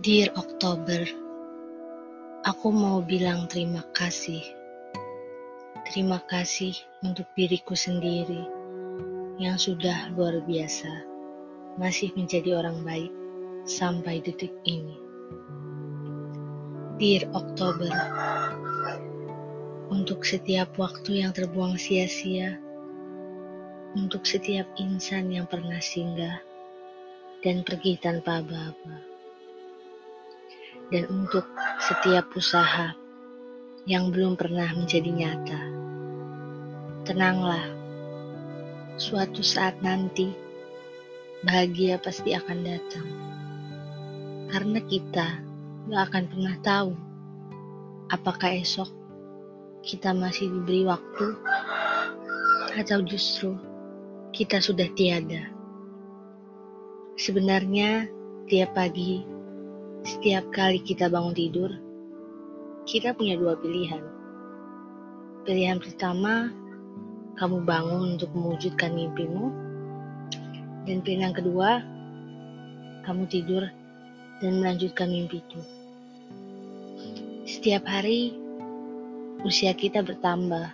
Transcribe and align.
Dear 0.00 0.32
Oktober, 0.32 1.04
aku 2.48 2.72
mau 2.72 3.04
bilang 3.04 3.44
terima 3.52 3.84
kasih. 3.92 4.40
Terima 5.92 6.24
kasih 6.24 6.72
untuk 7.04 7.28
diriku 7.36 7.76
sendiri 7.76 8.40
yang 9.36 9.60
sudah 9.60 10.08
luar 10.16 10.40
biasa, 10.40 10.88
masih 11.76 12.16
menjadi 12.16 12.64
orang 12.64 12.80
baik 12.80 13.12
sampai 13.68 14.24
detik 14.24 14.56
ini. 14.64 14.96
Dear 16.96 17.28
Oktober, 17.36 17.92
untuk 19.92 20.24
setiap 20.24 20.80
waktu 20.80 21.28
yang 21.28 21.36
terbuang 21.36 21.76
sia-sia, 21.76 22.56
untuk 23.92 24.24
setiap 24.24 24.64
insan 24.80 25.28
yang 25.28 25.44
pernah 25.44 25.76
singgah 25.76 26.40
dan 27.44 27.60
pergi 27.68 28.00
tanpa 28.00 28.40
aba-aba, 28.40 29.09
dan 30.90 31.06
untuk 31.10 31.46
setiap 31.78 32.30
usaha 32.34 32.92
yang 33.86 34.10
belum 34.12 34.36
pernah 34.36 34.68
menjadi 34.76 35.10
nyata. 35.10 35.62
Tenanglah, 37.06 37.66
suatu 39.00 39.40
saat 39.40 39.80
nanti 39.80 40.30
bahagia 41.46 41.96
pasti 41.96 42.36
akan 42.36 42.58
datang, 42.60 43.08
karena 44.52 44.80
kita 44.84 45.26
gak 45.88 46.02
akan 46.12 46.24
pernah 46.28 46.56
tahu 46.60 46.92
apakah 48.12 48.52
esok 48.60 48.90
kita 49.80 50.12
masih 50.12 50.52
diberi 50.52 50.84
waktu 50.84 51.26
atau 52.76 53.00
justru 53.00 53.56
kita 54.30 54.60
sudah 54.60 54.86
tiada. 54.94 55.48
Sebenarnya, 57.16 58.06
tiap 58.46 58.76
pagi, 58.76 59.24
setiap 60.00 60.48
kali 60.52 60.80
kita 60.80 61.12
bangun 61.12 61.36
tidur, 61.36 61.70
kita 62.88 63.12
punya 63.12 63.36
dua 63.36 63.56
pilihan. 63.60 64.00
Pilihan 65.44 65.80
pertama, 65.80 66.48
kamu 67.36 67.64
bangun 67.64 68.16
untuk 68.16 68.32
mewujudkan 68.32 68.96
mimpimu, 68.96 69.52
dan 70.88 71.04
pilihan 71.04 71.36
kedua, 71.36 71.84
kamu 73.04 73.24
tidur 73.28 73.64
dan 74.40 74.52
melanjutkan 74.60 75.12
mimpi 75.12 75.44
itu. 75.44 75.60
Setiap 77.44 77.84
hari, 77.84 78.36
usia 79.44 79.76
kita 79.76 80.00
bertambah, 80.00 80.72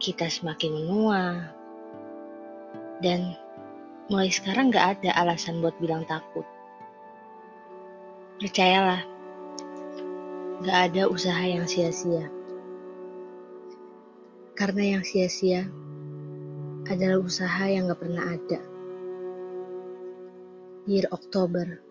kita 0.00 0.32
semakin 0.32 0.70
menua, 0.72 1.44
dan 3.04 3.36
mulai 4.08 4.32
sekarang 4.32 4.72
gak 4.72 5.00
ada 5.00 5.12
alasan 5.20 5.60
buat 5.60 5.76
bilang 5.76 6.08
takut. 6.08 6.44
Percayalah, 8.38 9.02
gak 10.62 10.78
ada 10.94 11.10
usaha 11.10 11.42
yang 11.42 11.66
sia-sia. 11.66 12.30
Karena 14.54 14.94
yang 14.94 15.02
sia-sia 15.02 15.66
adalah 16.86 17.18
usaha 17.18 17.66
yang 17.66 17.90
gak 17.90 17.98
pernah 17.98 18.38
ada. 18.38 18.62
Year 20.86 21.10
Oktober, 21.10 21.82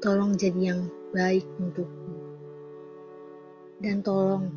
tolong 0.00 0.40
jadi 0.40 0.72
yang 0.72 0.88
baik 1.12 1.44
untukku. 1.60 2.16
Dan 3.84 4.00
tolong, 4.00 4.48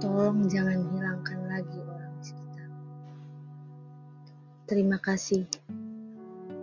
tolong 0.00 0.48
jangan 0.48 0.80
hilangkan 0.96 1.40
lagi 1.44 1.76
orang 1.84 2.12
di 2.16 2.24
sekitar. 2.24 2.68
Terima 4.64 4.96
kasih. 4.96 5.44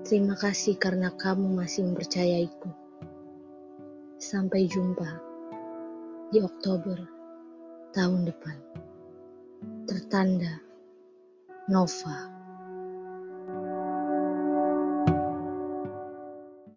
Terima 0.04 0.36
kasih 0.36 0.76
karena 0.76 1.16
kamu 1.16 1.64
masih 1.64 1.88
mempercayaiku. 1.88 2.68
Sampai 4.20 4.68
jumpa 4.68 5.08
di 6.28 6.44
Oktober 6.44 7.00
tahun 7.96 8.28
depan. 8.28 8.58
Tertanda 9.88 10.60
Nova. 11.72 12.43